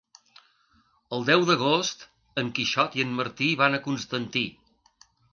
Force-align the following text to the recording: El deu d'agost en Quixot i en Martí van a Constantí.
El 1.17 1.25
deu 1.25 1.43
d'agost 1.49 2.05
en 2.43 2.49
Quixot 2.59 2.97
i 2.99 3.03
en 3.07 3.11
Martí 3.19 3.49
van 3.59 3.77
a 3.79 3.81
Constantí. 3.89 4.43